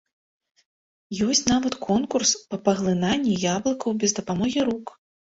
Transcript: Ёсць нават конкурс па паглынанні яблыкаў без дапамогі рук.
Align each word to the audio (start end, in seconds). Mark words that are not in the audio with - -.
Ёсць 1.27 1.43
нават 1.53 1.77
конкурс 1.87 2.31
па 2.49 2.61
паглынанні 2.65 3.39
яблыкаў 3.55 3.89
без 4.03 4.11
дапамогі 4.23 4.61
рук. 4.73 5.01